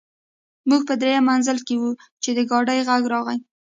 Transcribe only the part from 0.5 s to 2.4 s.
موږ په درېیم منزل کې وو چې د